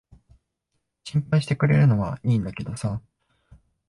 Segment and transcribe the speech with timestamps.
[1.03, 3.01] 心配してくれるのは良いんだけどさ。